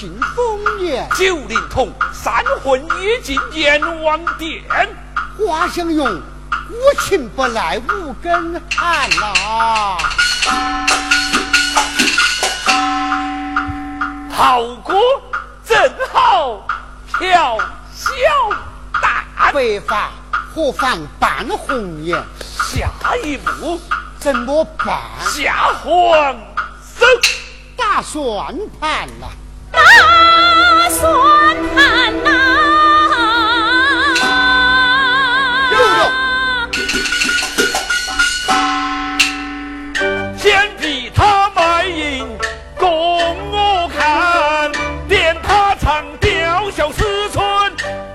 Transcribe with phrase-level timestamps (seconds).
[0.00, 4.64] 庆丰年，九龄童三魂已进阎王殿。
[5.36, 6.22] 花相拥，
[6.70, 9.98] 无情不来无根寒呐。
[14.32, 14.94] 好歌
[15.68, 15.76] 正
[16.10, 16.66] 好
[17.18, 17.58] 调
[17.94, 18.08] 小
[18.94, 22.18] 旦，白发何妨半红颜？
[22.56, 22.88] 下
[23.22, 23.78] 一步
[24.18, 24.98] 怎么办？
[25.26, 26.34] 下皇
[26.98, 27.04] 手。
[27.76, 29.49] 打算盘呐，打
[30.00, 32.28] 他算盘呐
[40.36, 42.26] 先替他卖淫
[42.78, 42.88] 供
[43.52, 44.70] 我看
[45.08, 47.42] 怜他常吊孝思春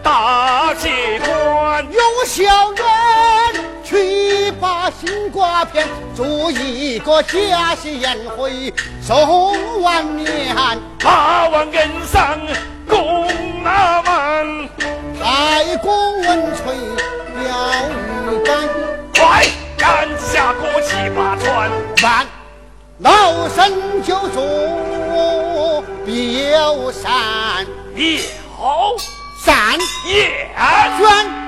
[0.02, 8.74] 大劫官有小人去把心挂偏做一个假戏宴会。
[9.02, 10.56] 送万年，
[11.04, 12.40] 八万恩赏
[12.88, 13.28] 功
[13.62, 14.70] 那满，
[15.22, 16.74] 太公文垂
[17.44, 17.90] 了
[18.32, 18.70] 鱼竿，
[19.14, 19.46] 快
[19.78, 21.70] 赶下过七八船，
[22.02, 22.26] 万
[23.00, 28.96] 老身就坐表山，标
[29.44, 30.48] 山也
[30.98, 31.45] 卷。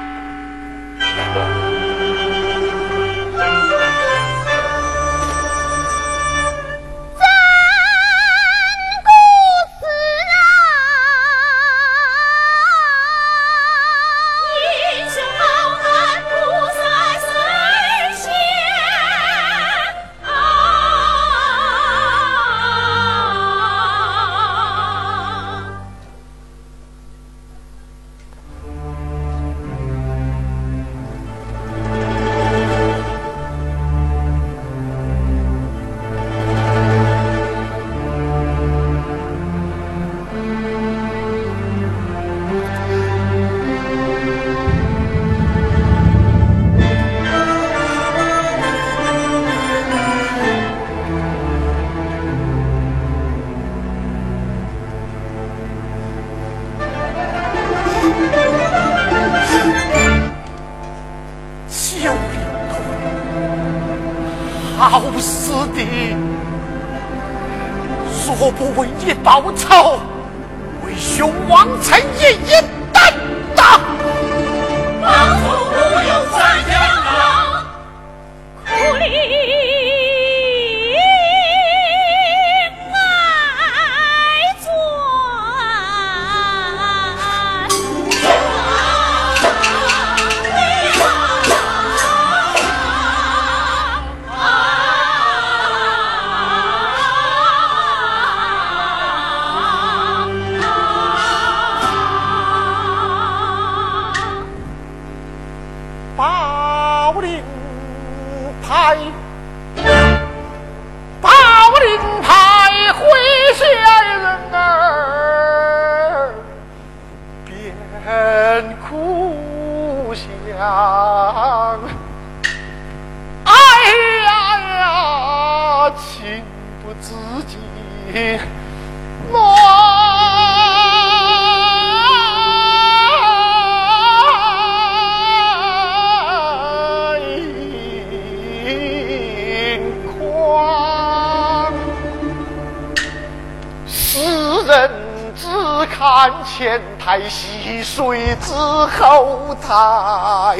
[147.08, 150.58] 在溪水之后台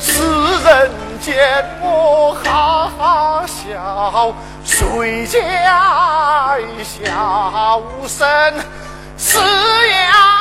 [0.00, 0.20] 世
[0.64, 0.90] 人
[1.20, 4.34] 见我哈哈笑，
[4.64, 8.26] 谁家笑声？
[9.16, 10.37] 是阳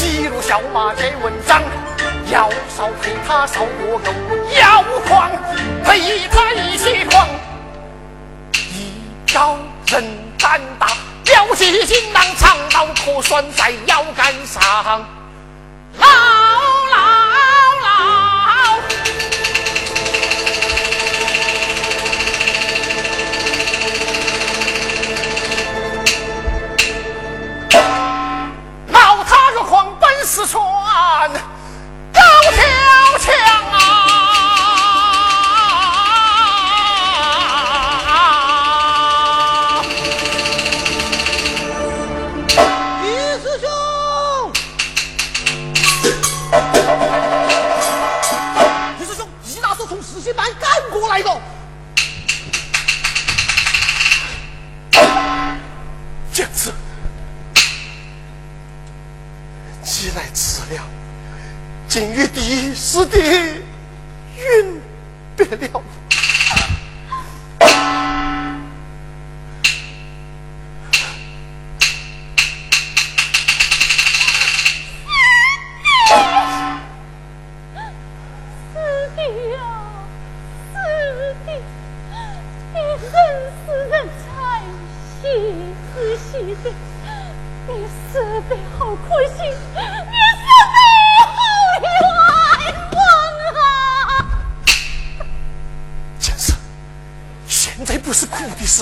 [0.00, 1.62] 闯，西路小马见文章。
[2.30, 4.12] 要少陪他少过狗，
[4.58, 5.30] 要狂
[5.84, 7.28] 陪他一起狂。
[8.54, 9.58] 一高
[9.88, 10.04] 人
[10.38, 10.86] 胆大，
[11.26, 15.04] 撩起金囊，长刀可拴在腰杆上。
[15.98, 16.06] 牢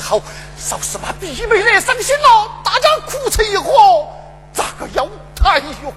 [0.08, 0.22] 哭的时候，
[0.56, 4.08] 稍是把弟妹来伤心了，大家哭成一伙，
[4.52, 5.92] 咋个要谈哟？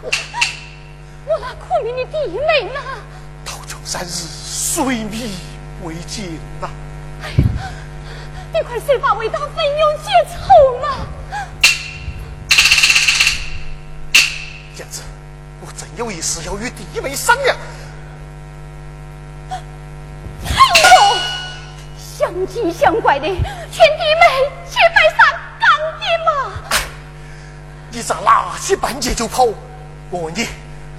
[1.25, 2.81] 我那苦命的弟妹呢？
[3.45, 5.37] 到九三日，水米
[5.83, 6.69] 未进呐、
[7.23, 7.35] 哎呀
[8.53, 11.07] 你快设法为他分忧解愁嘛！
[14.77, 15.01] 燕子，
[15.61, 17.55] 我真有一事要与弟妹商量。
[19.49, 19.57] 哎
[20.43, 21.17] 呦，
[21.97, 23.27] 相亲相怪的，
[23.71, 23.80] 劝
[29.21, 29.45] 就跑？
[30.09, 30.47] 我问你，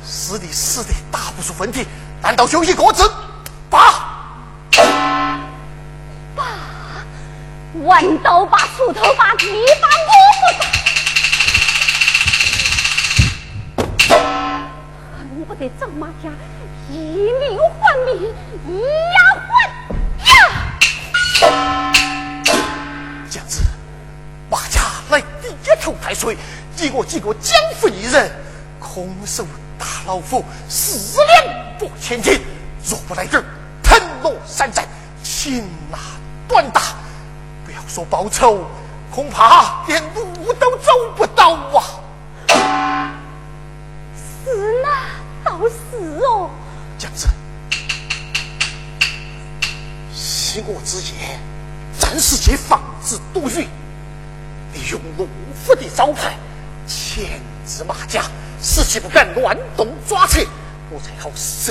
[0.06, 1.84] 师弟死的打不出问题，
[2.22, 3.10] 难道就一个字？
[3.68, 4.30] 爸！
[7.82, 9.48] 弯刀把锄头把地
[9.80, 10.46] 把我不
[14.06, 14.14] 打，
[15.18, 16.30] 恨不得张马家
[16.92, 16.94] 以
[17.40, 18.32] 命换命，
[18.68, 18.82] 以
[19.16, 19.50] 牙还
[20.28, 20.30] 牙。
[23.28, 23.64] 这样子，
[24.48, 26.36] 马家来第一头太岁，
[26.82, 28.28] 你我几个江湖艺人，
[28.80, 29.46] 空手
[29.78, 32.40] 打老虎，四两拨千斤。
[32.84, 33.40] 若不来人，
[33.84, 34.84] 腾挪山寨，
[35.22, 35.62] 擒
[35.92, 35.98] 拿
[36.48, 36.96] 短打，
[37.64, 38.66] 不要说报仇，
[39.14, 43.14] 恐怕连路都走不到啊！
[44.44, 44.88] 是呐，
[45.44, 46.50] 倒是哦。
[46.98, 47.28] 这样子，
[50.12, 51.38] 昔我之言，
[51.96, 53.68] 暂时借防止多余，
[54.74, 55.28] 利用陆
[55.64, 56.34] 府的招牌
[57.14, 58.22] 牵制马甲，
[58.62, 60.40] 使其不敢乱动抓扯，
[60.88, 61.70] 我才好设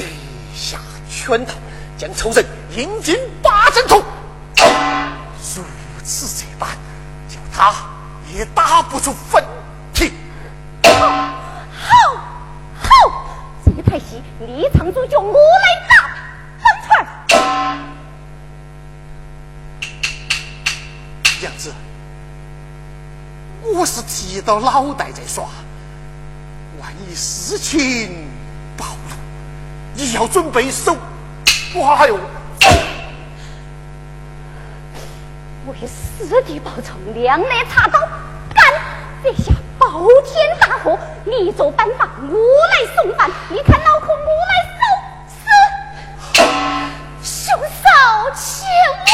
[0.54, 0.78] 下
[1.10, 1.56] 圈套，
[1.98, 4.04] 将仇人引进八阵图。
[5.56, 5.64] 如
[6.04, 6.70] 此这般，
[7.28, 7.74] 就他
[8.32, 9.44] 也打不出分
[9.96, 10.14] 体。
[10.84, 10.92] 好，
[11.74, 11.90] 好，
[12.80, 12.90] 好！
[13.66, 15.96] 这台戏立场主角我来打，
[16.62, 17.08] 分寸儿。
[21.40, 21.74] 娘子，
[23.74, 25.46] 我是提到脑袋在耍，
[26.80, 28.28] 万一事情
[28.78, 29.16] 暴露，
[29.94, 30.96] 你要准备手
[31.76, 32.20] 哇哟！
[35.68, 38.00] 为师弟报仇，两肋插刀，
[38.54, 38.74] 干！
[39.24, 43.30] 这下包天大祸，你做班法，我来送饭。
[43.50, 44.82] 你看脑壳，我来收
[46.44, 46.44] 拾。
[47.24, 47.90] 兄嫂
[48.36, 48.68] 千
[49.06, 49.11] 万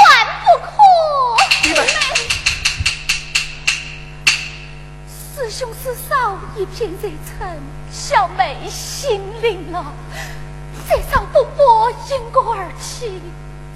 [5.49, 7.47] 师兄师嫂一片热忱，
[7.89, 9.93] 小妹心领了。
[10.89, 13.21] 这场风波因我而起。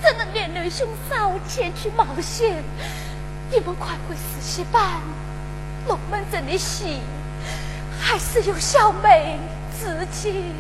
[0.02, 2.62] 怎能连累兄嫂前去冒险？
[3.50, 4.84] 你们快回实习班，
[5.88, 7.00] 龙门阵的戏
[8.02, 9.40] 还是由小妹
[9.80, 10.54] 自己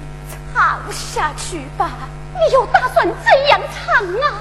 [0.53, 2.07] 唱下去吧。
[2.31, 4.39] 你又打算怎样唱啊？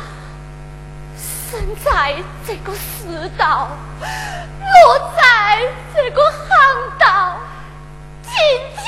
[1.51, 2.15] 生在
[2.47, 5.63] 这个世道，落在
[5.93, 7.39] 这个行当，
[8.23, 8.33] 今
[8.77, 8.85] 天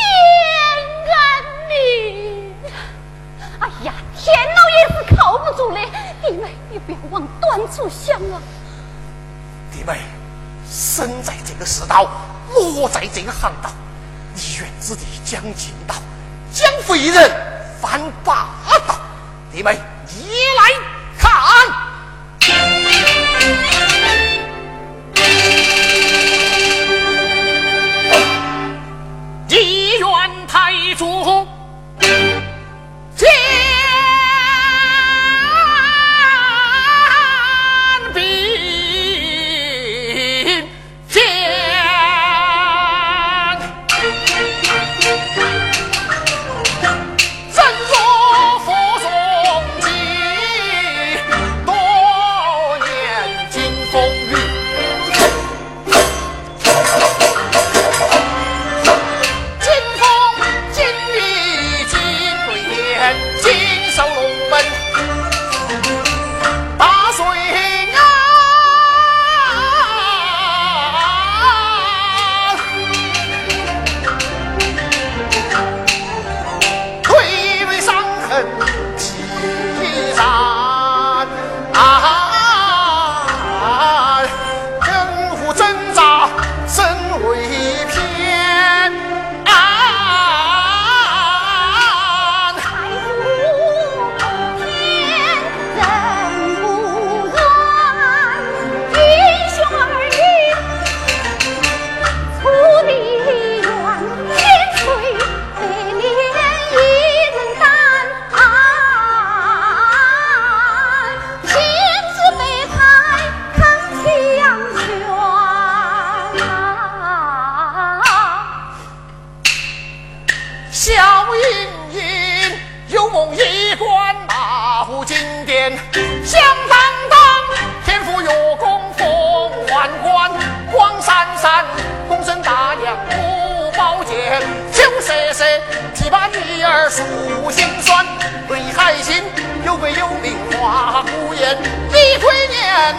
[1.09, 1.17] 安
[1.71, 2.55] 宁。
[3.61, 5.81] 哎呀，天老爷是靠不住的，
[6.23, 8.43] 弟妹，你不要往短处想啊！
[9.73, 10.01] 弟妹，
[10.71, 12.11] 生在这个世道，
[12.51, 13.73] 落在这个行当，
[14.35, 15.95] 你愿之地将尽道，
[16.53, 17.31] 将废人
[17.81, 18.49] 犯霸
[18.87, 19.01] 道。
[19.51, 20.29] 弟妹，你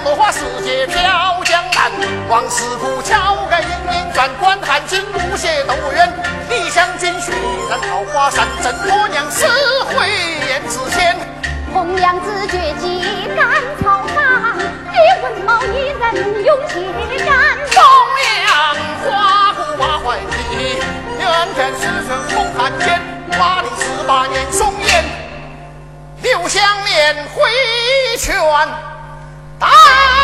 [0.03, 1.91] 落花时节飘江南
[2.29, 6.13] 王师傅敲改英名转观汉军不懈斗元
[6.47, 7.31] 李将军血
[7.69, 9.45] 染桃花山怎哥娘死
[9.85, 10.07] 回
[10.47, 11.15] 燕子鲜
[11.73, 13.01] 红娘子绝技
[13.35, 13.47] 赶
[13.81, 14.55] 草花
[14.91, 17.81] 你文茂一人勇气敢忠
[18.21, 20.81] 良花骨瓦怀的
[21.19, 23.01] 冤天死生共汉奸
[23.39, 25.03] 八零十八年松烟
[26.21, 27.41] 六香莲挥
[28.19, 28.35] 拳
[29.63, 30.22] 啊！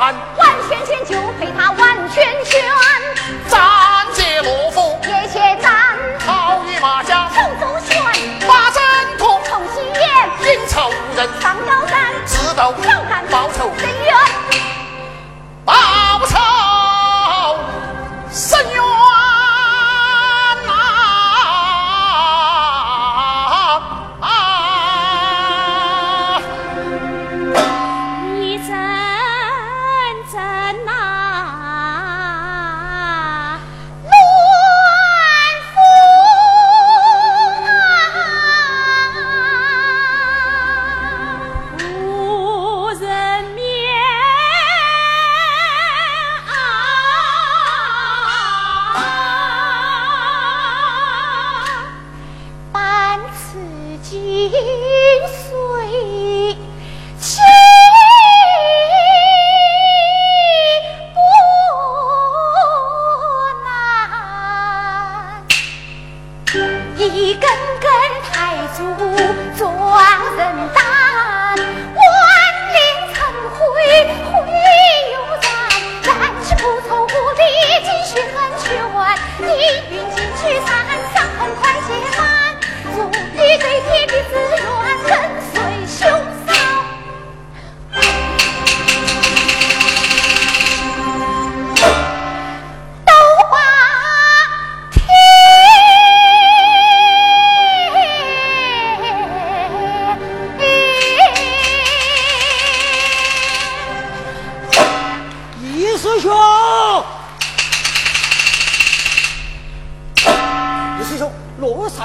[0.00, 0.14] 完
[0.66, 2.64] 全全就陪他万圈圈，
[3.48, 3.60] 暂
[4.14, 5.70] 借罗浮，也且战，
[6.26, 7.28] 好与马家。
[7.34, 8.02] 手中旋，
[8.48, 8.82] 把阵
[9.18, 12.72] 图，同心眼，阴仇人，上高山，直斗。
[12.82, 13.02] 挑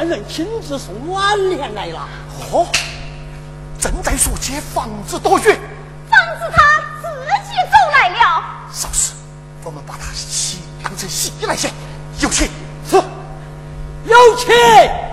[0.09, 2.07] 人亲自送挽联来了。
[2.51, 2.67] 哦，
[3.79, 5.59] 正在说解房子多远？
[6.09, 7.07] 房子他自
[7.49, 8.43] 己走来了。
[8.71, 9.13] 少时，
[9.63, 11.69] 我们把他洗当成戏来写，
[12.19, 12.49] 有请。
[12.89, 12.95] 是，
[14.05, 15.04] 有请。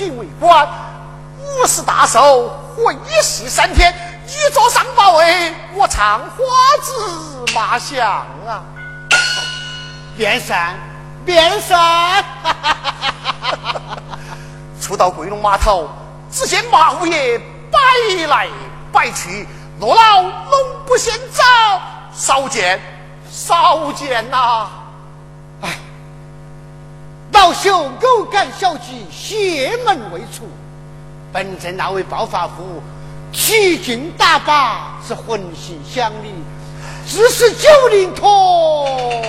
[0.00, 0.66] 自流警卫官，
[1.38, 3.94] 五十大寿，会试三天，
[4.26, 6.36] 你坐上八位，我唱花
[6.82, 8.08] 子麻将
[8.48, 8.62] 啊！
[10.16, 10.74] 变善，
[11.26, 12.24] 变善。
[14.80, 15.90] 初到桂龙码头，
[16.32, 17.38] 只见马五爷
[17.70, 18.48] 摆来
[18.90, 19.46] 摆去，
[19.80, 20.32] 落老龙
[20.86, 21.44] 不嫌早，
[22.14, 22.80] 少见
[23.30, 24.66] 少见呐、
[27.40, 30.46] 老朽偶感小计，邪门未除。
[31.32, 32.82] 本镇那位暴发户，
[33.32, 36.34] 奇劲大把，是魂心想理，
[37.06, 39.24] 自是九灵陀，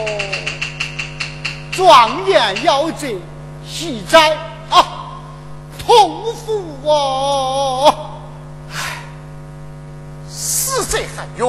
[1.71, 3.17] 状元夭折，
[3.65, 4.35] 喜哉
[4.69, 5.21] 啊，
[5.79, 8.11] 痛苦哦！
[10.29, 11.47] 死者含冤，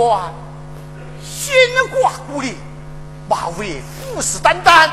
[1.24, 1.52] 心
[1.90, 2.54] 挂故里，
[3.28, 3.82] 马五爷
[4.14, 4.88] 虎视眈眈，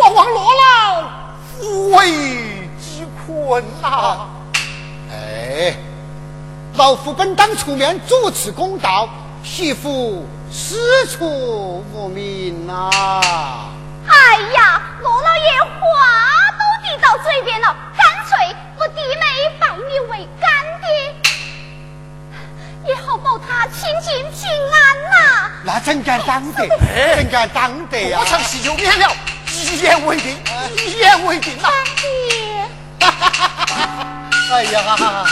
[0.00, 1.10] 惶惶罗老，
[1.44, 2.10] 扶危
[2.80, 4.26] 之困呐、
[5.12, 5.76] 哎，
[6.76, 9.10] 老夫本当出面主持公道，
[9.44, 12.88] 媳妇师出无名呐、
[14.08, 19.26] 哎呀，罗老爷话都递到嘴边了，干脆我弟妹
[19.60, 21.14] 拜你为干爹，
[22.88, 26.62] 也好保他清净平安呐、那怎敢当得？
[26.96, 29.14] 哎怎敢当得呀、我唱戏就免了，
[29.72, 30.36] 一言为定，
[30.84, 33.06] 一言为定呐、干爹，
[34.52, 35.24] 哎呀，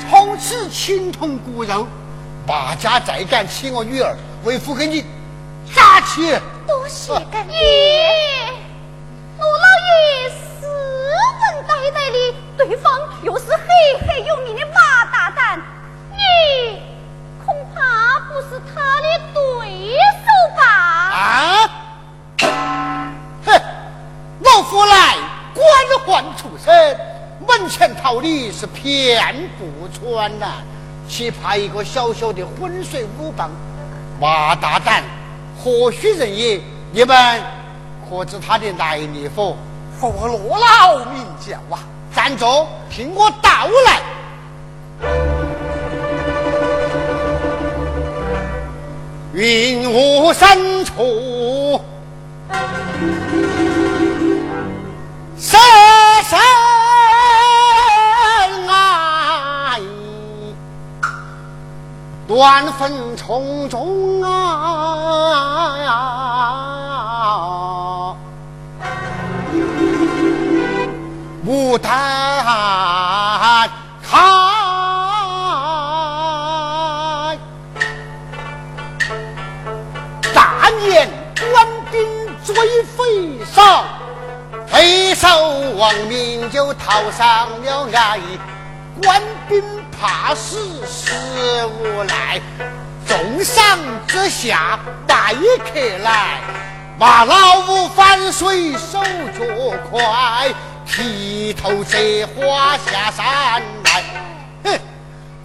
[0.00, 1.86] 从此情同骨肉，
[2.44, 5.06] 马家再敢欺我女儿，为父给你
[5.72, 6.36] 扎起。
[6.66, 7.56] 多谢干爹。
[9.38, 13.58] 罗老爷斯文呆呆的，对方又是赫
[14.00, 15.62] 赫有名的马大胆，
[16.10, 16.82] 你
[17.46, 19.38] 恐怕不是他的对
[19.94, 20.26] 手
[20.56, 20.64] 吧？
[21.14, 21.57] 啊！
[26.64, 26.96] 身，
[27.46, 29.22] 门前桃李是遍
[29.58, 30.46] 布传呐，
[31.08, 33.50] 岂怕一个小小的浑水武棒
[34.20, 35.02] 马大胆，
[35.62, 36.60] 何许人也？
[36.92, 37.42] 你们
[38.08, 39.56] 可知他的来历否？
[40.00, 41.80] 佛罗老名教啊！
[42.14, 44.00] 站住，听我道来。
[49.32, 50.92] 云雾深处，
[62.38, 64.54] 乱纷丛中啊，
[71.44, 71.90] 牡丹
[74.08, 74.16] 开。
[80.32, 81.10] 大年
[81.52, 82.06] 官兵
[82.44, 83.82] 追匪少，
[84.68, 85.26] 匪首
[85.76, 88.20] 亡命就逃上了岸。
[89.02, 89.60] 官兵
[90.00, 91.12] 怕死死
[91.66, 92.40] 无赖，
[93.06, 96.40] 重赏之下待客来。
[96.98, 99.02] 骂老五反水手
[99.36, 99.44] 脚
[99.90, 100.54] 快，
[100.86, 104.04] 剃头折花下山来。
[104.64, 104.78] 哼，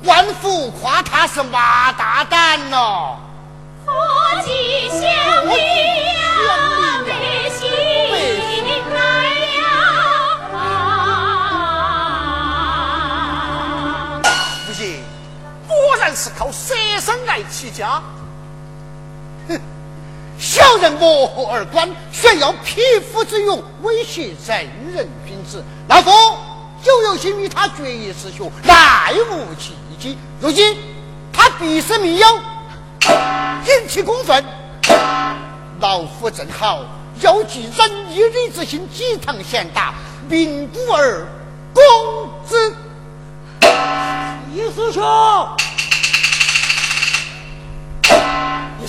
[0.05, 3.17] 官府夸他是马大胆哦。
[3.85, 3.93] 何
[4.43, 4.99] 其乡
[5.47, 5.92] 里
[16.15, 18.01] 是靠舍身来起家。
[19.47, 19.59] 哼
[20.39, 24.55] 小人漠河而观，炫耀匹夫之勇，威胁正
[24.93, 25.63] 人君子。
[25.87, 26.11] 老夫
[26.83, 30.17] 就有心与他决一死雄，奈无契机。
[30.41, 30.77] 如今
[31.31, 32.27] 他必是密友，
[33.67, 34.43] 引起公愤。
[35.79, 36.83] 老夫正好
[37.21, 39.93] 要寄仁义礼之心，几堂贤达，
[40.29, 41.25] 名古而
[41.73, 41.83] 公
[42.49, 42.73] 之。
[44.53, 45.01] 易师兄，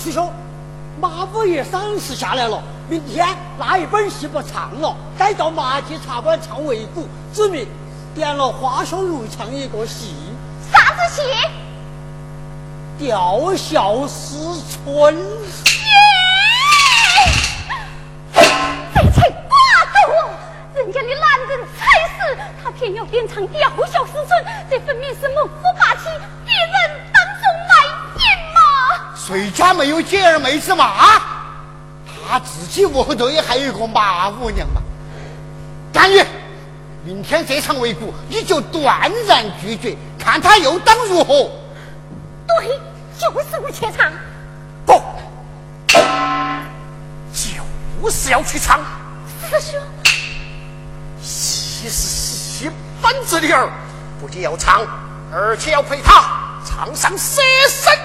[0.04, 0.30] 师兄，
[1.00, 3.26] 马五爷赏识下来了，明天
[3.58, 7.66] 那一本戏不唱了，改到马季茶馆唱围鼓，指明
[8.14, 10.14] 点了花香如唱一个戏
[10.70, 11.22] 啥子戏？
[12.98, 15.14] 《吊孝思春》。
[18.34, 19.24] 这才！
[20.74, 21.86] 人家的男人才
[22.18, 24.28] 是，他偏要点唱《吊孝思春》，
[24.68, 26.10] 这分明是猛虎霸气！
[29.26, 30.84] 谁家没有姐儿妹子嘛？
[30.84, 31.22] 啊
[32.28, 34.82] 他自己屋后头也还有一个马五娘嘛。
[35.92, 36.22] 甘于
[37.04, 41.50] 明天这场围鼓，你就断然拒绝，看他又当如何？
[42.46, 42.78] 对，
[43.18, 44.12] 就是不去唱。
[44.84, 45.00] 不，
[48.02, 48.80] 就是要去唱。
[49.48, 49.80] 师兄，
[51.22, 53.70] 戏是戏本子里儿，
[54.20, 54.82] 不仅要唱，
[55.32, 56.24] 而且要陪他
[56.66, 57.98] 唱上舍身。